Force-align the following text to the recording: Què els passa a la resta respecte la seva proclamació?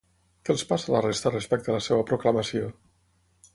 Què 0.47 0.51
els 0.53 0.63
passa 0.69 0.89
a 0.91 0.95
la 0.95 1.01
resta 1.05 1.33
respecte 1.35 1.77
la 1.77 1.83
seva 1.89 2.09
proclamació? 2.13 2.75